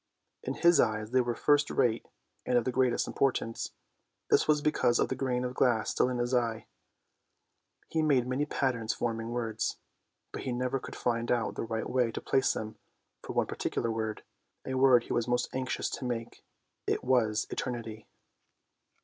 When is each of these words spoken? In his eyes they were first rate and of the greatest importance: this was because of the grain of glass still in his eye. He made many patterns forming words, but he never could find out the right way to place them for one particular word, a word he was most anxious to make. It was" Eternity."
In 0.41 0.55
his 0.55 0.79
eyes 0.79 1.11
they 1.11 1.21
were 1.21 1.35
first 1.35 1.69
rate 1.69 2.07
and 2.43 2.57
of 2.57 2.65
the 2.65 2.71
greatest 2.71 3.05
importance: 3.07 3.73
this 4.31 4.47
was 4.47 4.59
because 4.59 4.97
of 4.97 5.09
the 5.09 5.15
grain 5.15 5.45
of 5.45 5.53
glass 5.53 5.91
still 5.91 6.09
in 6.09 6.17
his 6.17 6.33
eye. 6.33 6.65
He 7.87 8.01
made 8.01 8.25
many 8.25 8.47
patterns 8.47 8.95
forming 8.95 9.29
words, 9.29 9.77
but 10.31 10.41
he 10.41 10.53
never 10.53 10.79
could 10.79 10.95
find 10.95 11.31
out 11.31 11.53
the 11.53 11.61
right 11.61 11.87
way 11.87 12.11
to 12.13 12.19
place 12.19 12.53
them 12.53 12.79
for 13.21 13.33
one 13.33 13.45
particular 13.45 13.91
word, 13.91 14.23
a 14.65 14.73
word 14.73 15.03
he 15.03 15.13
was 15.13 15.27
most 15.27 15.49
anxious 15.53 15.87
to 15.91 16.03
make. 16.05 16.43
It 16.87 17.03
was" 17.03 17.45
Eternity." 17.51 18.07